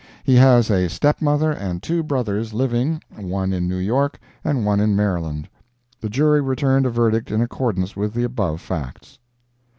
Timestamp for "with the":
7.95-8.23